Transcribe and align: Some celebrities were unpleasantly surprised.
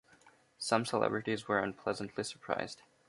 Some 0.57 0.83
celebrities 0.83 1.47
were 1.47 1.59
unpleasantly 1.59 2.23
surprised. 2.23 2.81